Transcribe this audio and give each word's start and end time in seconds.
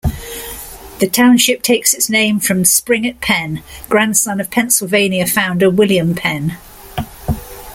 The 0.97 1.07
township 1.07 1.61
takes 1.61 1.93
its 1.93 2.09
name 2.09 2.39
from 2.39 2.65
Springett 2.65 3.21
Penn, 3.21 3.61
grandson 3.87 4.41
of 4.41 4.49
Pennsylvania 4.49 5.27
founder 5.27 5.69
William 5.69 6.15
Penn. 6.15 6.57